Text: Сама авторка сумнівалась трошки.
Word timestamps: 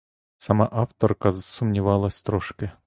Сама 0.37 0.69
авторка 0.71 1.31
сумнівалась 1.31 2.23
трошки. 2.23 2.71